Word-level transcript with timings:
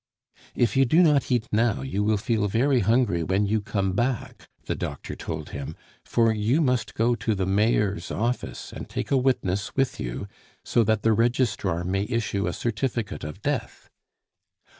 "If 0.55 0.75
you 0.75 0.83
do 0.83 1.03
not 1.03 1.31
eat 1.31 1.47
now 1.51 1.83
you 1.83 2.03
will 2.03 2.17
feel 2.17 2.47
very 2.47 2.79
hungry 2.79 3.21
when 3.21 3.45
you 3.45 3.61
come 3.61 3.91
back," 3.93 4.47
the 4.65 4.73
doctor 4.73 5.15
told 5.15 5.49
him, 5.51 5.75
"for 6.03 6.33
you 6.33 6.59
must 6.59 6.95
go 6.95 7.13
to 7.13 7.35
the 7.35 7.45
mayor's 7.45 8.09
office 8.09 8.73
and 8.73 8.89
take 8.89 9.11
a 9.11 9.15
witness 9.17 9.75
with 9.75 9.99
you, 9.99 10.27
so 10.65 10.83
that 10.85 11.03
the 11.03 11.13
registrar 11.13 11.83
may 11.83 12.07
issue 12.09 12.47
a 12.47 12.53
certificate 12.53 13.23
of 13.23 13.43
death." 13.43 13.91